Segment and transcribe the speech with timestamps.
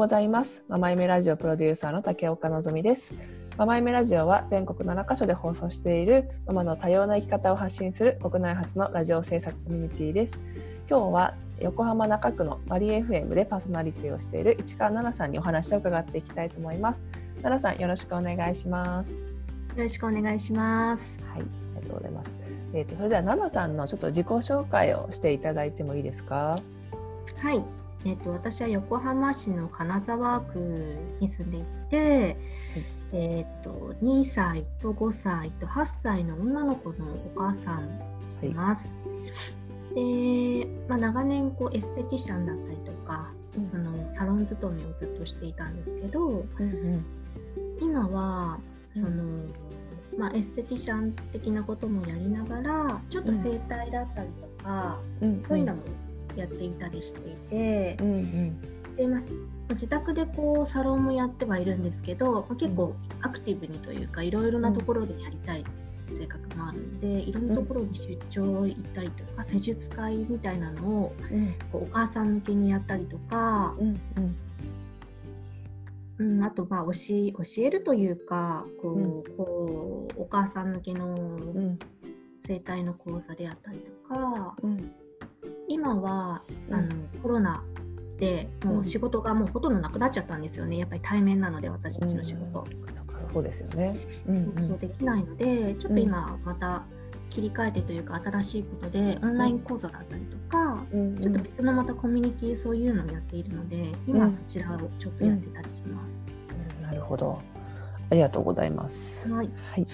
[0.00, 0.64] ございます。
[0.66, 3.12] ママイメラジオプロデューサーの竹岡のぞみです。
[3.58, 10.40] ママイメラジオは全国7カ所で放送しているママの多様な生き方を発信する国内初のラジオ制作コミュニティです。
[10.88, 17.04] 今日は横浜中区のマリ FM でパーソナリティをしている市川奈々さんにお話を伺っていきたいと思います。
[17.42, 19.20] 奈々さんよろしくお願いします。
[19.20, 21.18] よろしくお願いします。
[21.34, 22.40] はいありがとうございます。
[22.72, 26.58] えーと、とそれでは奈々さんのちょっと自己紹介をしていただいてもいいですか？
[27.36, 30.58] はいえーと、私は横浜市の金沢区
[31.20, 32.36] に住んでいて、はい、
[33.12, 38.94] えーと、2歳と5歳と8歳の女の子のお母さんしてます。
[39.94, 47.04] はい、で、まあ、長年こうエステティシャンだったりとか、うん、そのサロン勤めをずっとしていたんですけど、うんうん、
[47.80, 48.58] 今は
[48.94, 49.48] その、うん、
[50.16, 55.82] まあ、エステティシャン的なこともやりながらちょっと整体だったりとか、うん、そういうのも
[56.36, 59.20] やっていたりしていて、うんうん、でまあ、
[59.70, 65.64] 自宅でこうサロンもやってはいるんですけど結構アクティブにというかいろいろなところでやりたい
[66.10, 71.16] 性格もあるのでいろんなところに出張行ったりとか、施術会みたいなのを、
[71.70, 73.76] こうお母さん向けにやったりとか。
[76.18, 81.16] うん、あとまあ教え教えるというかこう、うん、こうお母さん向けの
[82.46, 84.92] 生態の講座であったりとか、うん、
[85.70, 86.88] 今は、あの
[87.22, 87.62] コロナ
[88.18, 90.78] でもう仕事がもうほとんどなくなっちゃったんですよね。
[90.78, 92.66] やっぱり対面なので私たちの仕事。
[93.32, 93.96] そうですよね、
[94.26, 96.82] うんうん、そうできないのでちょっと今また
[97.28, 106.26] 切り替えてというか新しいことでオンライン講座だったりとか、うん、ちょっと別のまたコミュニティそういうのをやっているので今そちらをちょっとやってたりします。
[106.78, 107.40] うん、なるほど。
[108.10, 109.30] ありがとうございます。
[109.30, 109.86] はい、はい。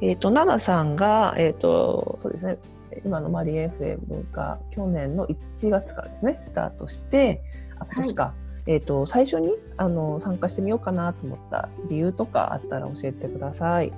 [0.00, 2.56] えっ、ー、と奈々さんがえっ、ー、とそうですね
[3.04, 7.42] 今のマリエ FM が去年の1月からですねスタートして
[7.78, 8.34] あ今年か、は
[8.66, 13.92] い、えーと、最初にあの参加してみようかなと思った理由とかあったら教えてください。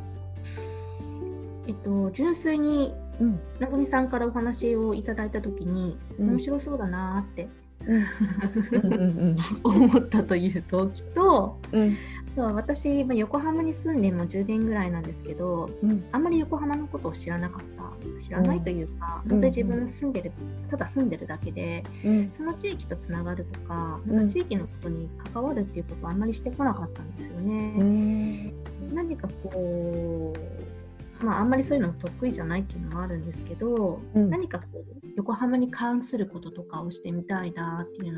[1.69, 7.49] えっと、純粋に、うん、なぞみさんからお話をいただいた時に、うん、面白そうだなって
[9.63, 11.97] 思ったという動機と、うん、
[12.35, 17.87] そう私、まあ、横浜に住んでも10年ぐらいなんですけど、うん、あんまり横浜のことを知らなかった。
[18.19, 20.33] 知らないというか、うん、本当に自分の住んでる、
[20.71, 28.53] ただ住んでるだけで、うん、その地域とつながるとか、その地域のことに関わるっていうことをあんまりしてこなかったんですよね。
[28.93, 30.66] 何かこう
[31.21, 38.13] まあ、あんまりそういうの得意じゃないっていうのもあるんですけど、何かこう横浜に関することとかをしてみたいなっていう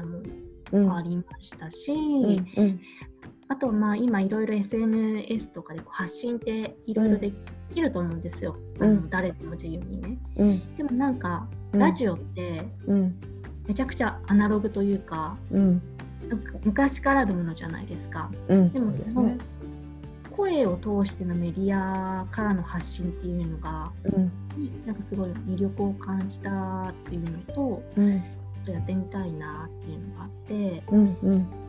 [0.73, 2.81] のもありましたし、うんうん、
[3.49, 7.33] あとまあ今いろいろ SNS とかで発信っていろいろで
[7.73, 12.65] きると思うんですよ、うん、あの誰でも自由にね、うん、でもなんかラジオって
[13.67, 15.81] めちゃくちゃアナログというか,、なん
[16.39, 19.37] か昔からあるものじゃないですか、でもその
[20.39, 24.33] 声を通してのメディアからの発信っていうのが、うん、
[24.87, 28.13] なんかすごい魅力を感じたっていうのと、うん、
[28.73, 31.19] やってみたいなっていうのがあって、うん。
[31.23, 31.69] うん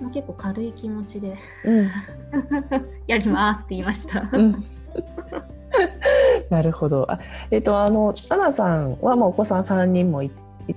[0.00, 1.90] まあ、結構軽い気持ちで、うん、
[3.08, 4.28] やりますって言いました。
[4.32, 4.64] うん、
[6.50, 7.10] なるほど。
[7.10, 7.18] あ
[7.50, 10.30] えっ、ー、とあのアナさんはもうお子さん三人もい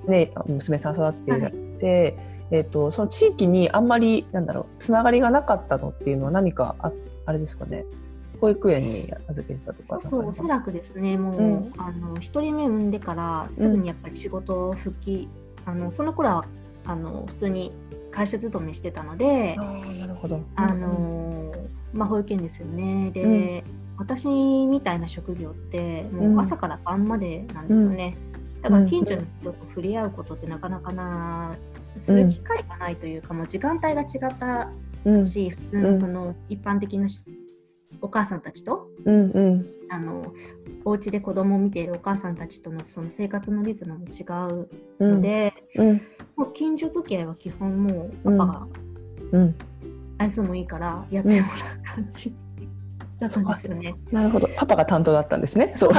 [0.08, 2.16] ね娘さん育っていて、はい、
[2.50, 6.92] えっ、ー、とその地域にあんまりなんだろうつながりがなかったのっていうのは何かあ
[7.26, 7.86] あれですかね。
[8.40, 11.16] 保育園に預けてたとかそうおそらくですね。
[11.18, 15.30] もう、うん、あの1人目産んでからすぐにやっぱり仕事復帰、
[15.68, 16.46] うん、あのその頃は
[16.86, 17.72] あの普通に
[18.12, 21.54] 会社勤めしてたのであなるほど、あの
[21.94, 23.12] まあ、保育園ですよね。
[23.12, 23.64] で、うん、
[23.98, 28.16] 私みたいな職業ってもう朝から晩までなんですよね、
[28.62, 31.56] だから近所の人と触れ合うことってなかなかな
[31.98, 34.70] する機会がないというか、もう時間帯が違った
[35.24, 37.08] し、普通のその一般的な
[38.02, 40.34] お母さんたちと、うんうん、あの
[40.86, 46.02] お家で子供を見ているお母さんたちとのその生活のリズムも違うので、うんうん、
[46.36, 48.68] もう近所付き合いは基本もうパパが、
[49.34, 49.56] うん、
[50.18, 52.34] 愛想もいいからやってもらう感じ。
[53.22, 53.96] だったんですよね。
[54.12, 54.48] なるほど。
[54.56, 55.74] パパが担当だったんですね。
[55.78, 55.92] そう。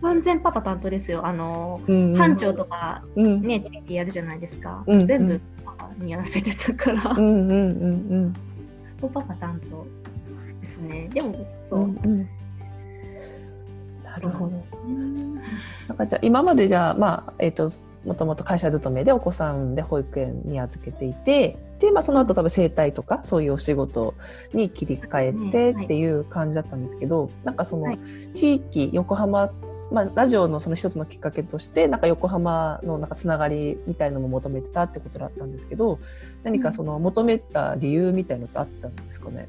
[0.00, 1.26] 完全パパ担当ですよ。
[1.26, 4.82] あの、うんうん、班長とかね、テレビやるじゃないですか。
[4.86, 7.10] うんうん、全部パパにやらせてたから。
[7.10, 7.56] うんうんうんう
[8.28, 8.34] ん。
[9.08, 9.86] パパ担当
[10.60, 11.08] ですね。
[11.12, 11.80] でもそう。
[11.80, 12.28] うんうん、
[14.04, 14.62] なるほど。
[15.88, 17.70] なんかじゃ今までじゃあまあえっ、ー、と
[18.04, 24.14] もともと会社勤めでお子さんで保育園に預けていてで、まあ、その後多分整体とかそういうお仕事
[24.52, 27.96] に切り替えてっていう感じだったんですけど、なんかその
[28.32, 29.50] 地域横浜
[29.90, 35.98] まあ、ラジオのその一つのきっかけとしてなんか横浜のなんかつながりみたいのも求めてたってことだったんですけど
[36.42, 39.48] 何かその求めた理由みたいのってあったんですかね、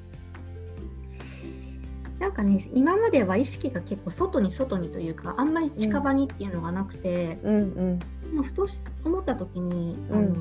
[2.19, 7.53] なんかね今までは意識が結構外に外にというかあんまり近場にっていうのがなくて、うん。
[7.53, 7.99] うん
[8.37, 8.65] うん、ふと
[9.03, 10.35] 思った時に、うん、あの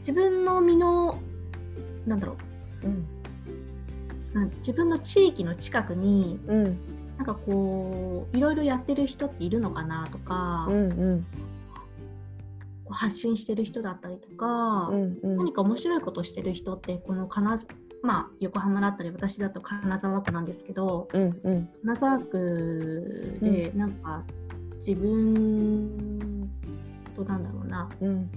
[0.00, 1.18] 自分の身の
[2.06, 2.36] なんだろ
[2.82, 2.86] う、
[4.38, 6.78] うん、自分の地域の近くに、うん、
[7.18, 11.26] なんかこういろいろやってる人っているのかなとか、うんうん、
[12.88, 17.58] 発信してる人だったりとか、うんうん、何か面白いことしてる人ってこの金
[18.00, 24.22] まあ、横浜だったり私だと金沢区なんですけど、うんうん、金沢区でなんか
[24.76, 26.48] 自分
[27.16, 28.30] となんだろうな、うん、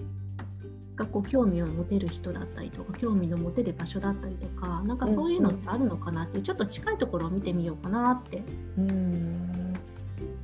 [1.02, 8.44] がこう興味を持てる人だったりとか興味の持てる場所だったりとかなんかそういうのってあるのかなって、うん、ちょっと近いところを見てみようかなって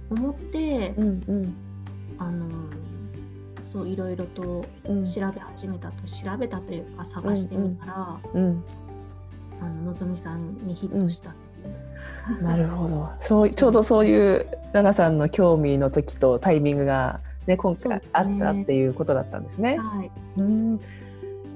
[0.10, 1.56] 思って、うんうん、
[2.18, 2.48] あの
[3.64, 8.64] そういろいろと調べ始めたと、調べたというか探してみたら、うんうん、
[9.62, 11.36] あののぞみさんにヒットした。
[12.42, 13.10] なるほど。
[13.20, 19.78] そうちょうどそういう奈々さんの興味の時とタイミングがね、今回あったっていうことだったんですね。
[19.78, 20.80] はい、うん。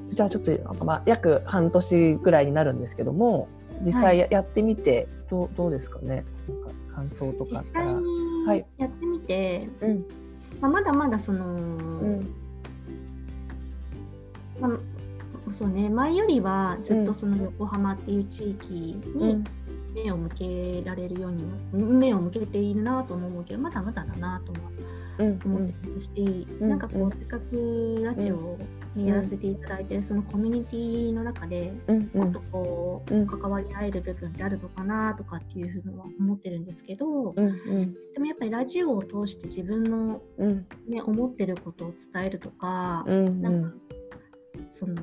[0.07, 0.51] じゃあちょっと、
[0.83, 3.47] まあ、約半年ぐらいになるんですけども
[3.81, 6.25] 実際や,、やってみてどうどうですかね？
[6.49, 9.93] なんか感想とか実際にやってみて、はい、
[10.59, 12.33] まあ、まだまだその、うん。
[14.59, 19.43] まあ、そうね前よりはずっとその横浜っていう地域に
[19.95, 21.43] 目を向けられるように、
[21.73, 24.61] 目を向けているなと思うけどまだまだだなと思
[25.21, 28.59] 思ってますし、うん、なんかこうせっかくラジオを
[28.97, 31.73] やらせていただいてるそのコミュニティの中で
[32.13, 40.21] もっとこう関わり合える部分ってあるのかなとかっていうふうには思ってるんですけど、でもやっぱりラジオを通して自分の、
[40.87, 43.73] ね思ってることを伝えるとか、なんか
[44.69, 44.95] その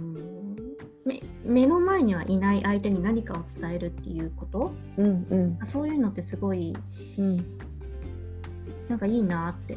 [1.44, 6.74] 目の前にはいない相手に何かを伝えるっていうこと、うんうん、そういうのってすごい、
[7.18, 7.58] うん、
[8.88, 9.74] なんかいいなって。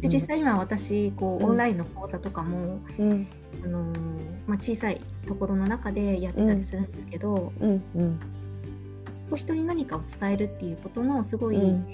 [0.00, 3.26] で実際今私こうオンラインの講座とかも、うん、
[3.64, 3.92] あの
[4.46, 8.20] まあ、小さいところの中でやってたりするんですけど、うんうん、
[9.28, 11.86] こう人に何かを伝えるっていうことのすごい、うん、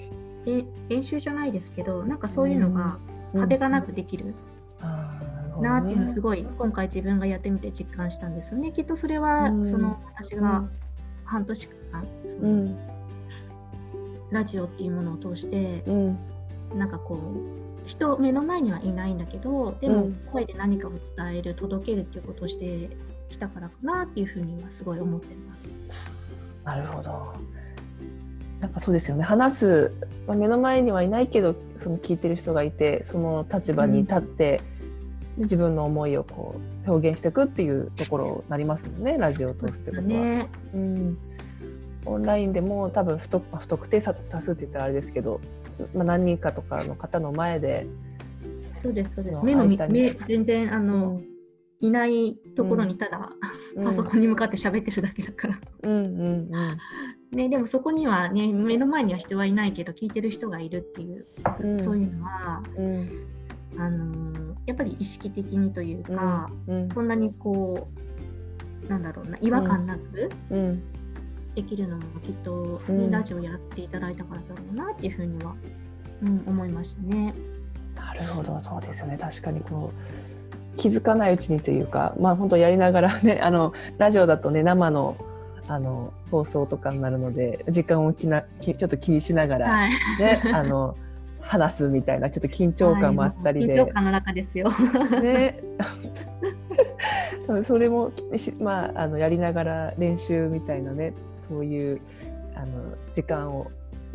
[0.87, 2.97] 練習じゃないですけどなんかそういうのが
[3.33, 4.33] 壁がなくできる。
[5.61, 8.73] なっていうのすごい今回自分がやってみて実感したんですよね。
[8.73, 10.65] きっとそれは、その私が
[11.23, 12.77] 半年間その、
[14.35, 16.19] ラジオっていうものを通して、うん、
[16.75, 22.89] なんかこう人目の前にはいないんだけどでも声で何かを伝える、届けるっていうことをして
[23.29, 25.73] きたからかなっていうふうにはすごい思ってます。
[26.63, 27.33] なるほど。
[28.61, 29.23] やっぱそうですよね。
[29.23, 29.91] 話す、
[30.27, 34.61] まあ、目の前にはいないけどその聞いてる人がいてその立場に立って、
[35.37, 36.55] うん、自分の思いをこ
[36.85, 39.17] う表現していくっていうところになりますもんね。
[39.17, 40.07] ラジオを通すってことは。
[40.07, 41.17] ね、うん
[42.05, 45.41] オンラインでも多分不特不特定多数って言ったらあれですけど、
[45.93, 47.87] まあ、何人かとかの方の前で
[48.77, 49.43] そうですそうです。
[49.43, 51.25] 目の目全然あの、うん、
[51.79, 53.31] いないところにただ、
[53.75, 57.37] うん、パソコンに向かって喋ってるだけだから、うんうんうん。
[57.37, 61.25] ね、でもそこにはね目の前には人はいないけど聞いてる人がいるっていう、
[61.61, 63.27] うん、そういうのは、うん。
[63.77, 66.49] あのやっぱり意識的にというか、
[66.93, 67.89] そんなにこ
[68.85, 70.83] うなんだろうな違和感なく、うん
[71.55, 75.55] できるのもきっと、ね、ラジオやっていただいたからだろうなっていうふうには、
[76.21, 77.33] うん、思いましたね。
[77.95, 85.15] なるほどそうですよね確かにこう気づかないうちにというかまあ本当やりながらね あのラジオだとね生の
[85.67, 89.87] あの放送とかになるので時間をきなちょっと気にしながら
[90.19, 90.95] ね、はい、あの
[91.41, 94.71] 話すみたいなちょっと緊張感もあったりで、はい、緊張感の中ですよ。
[95.21, 95.59] ね
[97.63, 98.11] それも
[98.59, 101.13] まああのやりながら練習みたいなね
[101.47, 102.01] そういう
[102.55, 103.71] あの時間を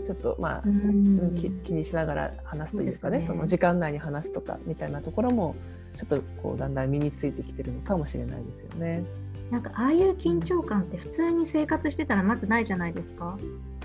[0.07, 5.55] ちょっとまあ、うん、気気にしながら話すというかね、ね、その時間内に話すとかみたいなところも
[5.97, 9.05] ちょっとこうだんだん身についてきてるのかもしれないですよね。
[9.51, 13.37] なんかああいう緊張感って普通に生活してたらまずないじゃないですか？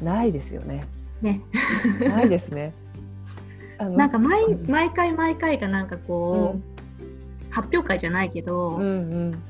[0.02, 0.86] ないですよね。
[1.22, 1.42] ね。
[2.00, 2.74] ないですね。
[3.80, 6.56] なんか毎毎回毎回がなんかこ
[7.02, 8.86] う、うん、発表会じゃないけど、うんう
[9.32, 9.44] ん、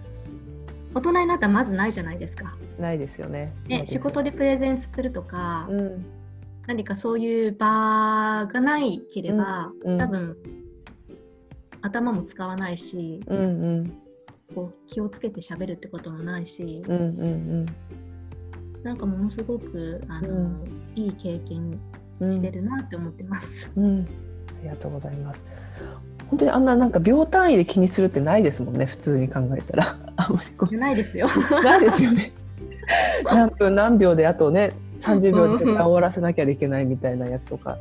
[0.95, 2.55] 大人になったらまずないじゃないですか。
[2.79, 3.53] ないですよね。
[3.67, 6.05] ね仕事でプレゼンするとか、うん、
[6.67, 10.37] 何かそういう場がないければ、うん、多分
[11.81, 13.41] 頭も使わないし、うんう
[13.81, 14.01] ん、
[14.55, 17.25] こう気をつけて喋るってこともないし、うんうんう
[17.63, 17.65] ん、
[18.83, 21.77] なんかものすごくあの、いい経験
[22.31, 23.69] してるなって思ってます。
[23.75, 24.07] うん、うん、
[24.61, 25.45] ありがとうございます。
[26.29, 29.97] 本当にあんななんか秒単位で気にするってないですもんね普通に考えたら。
[30.17, 30.75] あんまりこう。
[30.75, 31.27] ないですよ。
[31.63, 32.31] ないですよね。
[33.25, 37.77] 何分何秒であとね30秒で終わらせなきゃいけないみたいなやつとか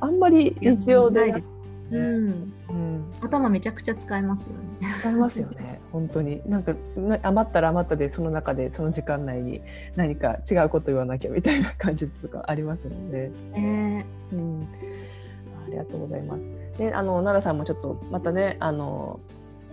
[0.00, 1.42] あんまり日常で。
[1.88, 4.46] うん、うん、頭めちゃくちゃ使えますよ
[4.80, 4.88] ね。
[4.98, 5.80] 使えますよね。
[5.92, 6.42] 本当に。
[6.46, 6.74] なんか
[7.22, 9.60] 余ったら余ったでその中でその時間内に
[9.94, 13.30] 何か違うこと言わなきゃみたいな感じとかありますので。
[13.54, 14.68] えー、うん。
[15.66, 16.50] ありがとうございます。
[16.78, 19.20] で、あの奈良さんもちょっとまたねあの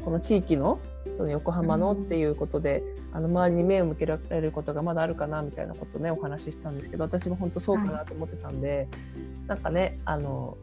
[0.03, 0.79] この地域の
[1.17, 8.87] その横浜のっていうことで、うん、あの周りに目を向けられることがまだあるかなみたいなことねお話ししたんですけど私も本当そうかなと思ってたんで、はい、
[9.47, 10.57] なんかねあの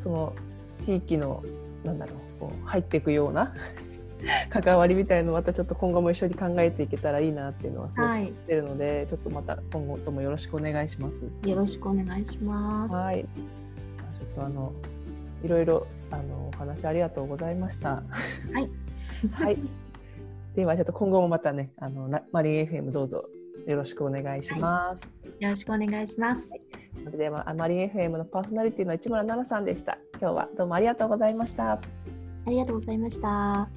[0.00, 0.34] その
[0.76, 1.42] 地域の
[1.84, 3.52] なんだろうこう入っていくような
[4.50, 11.22] 関わりみたいのをまたちょっと今後も一緒に考えていけたらいいなっていうのはすごく言ってるので、はい、ちょっとまた今後ともよろしくお願いします。
[11.44, 12.94] よろしくお願いします。
[12.94, 13.26] はい。
[14.22, 14.72] ちょっとあの
[15.42, 17.90] いろいろあのお話ありがとうございました。
[17.90, 18.02] は
[18.60, 18.70] い。
[19.32, 19.58] はい。
[20.54, 23.24] ではちょっと今後もまたねあのマリン FM どうぞ
[23.66, 25.02] よろしくお願いします。
[25.22, 26.42] はい、よろしくお願いします。
[27.04, 29.98] それではマリン FM のパーソナリティの市村奈々さんでした。
[30.20, 31.72] 今日はどうもありがとうございました。
[31.72, 31.80] あ
[32.46, 33.68] りがとうございました。